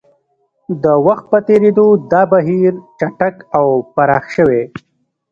د 0.83 0.85
وخت 1.05 1.25
په 1.31 1.37
تېرېدو 1.47 1.87
دا 2.11 2.21
بهیر 2.31 2.73
چټک 2.99 3.35
او 3.57 3.67
پراخ 3.95 4.25
شوی. 4.35 4.63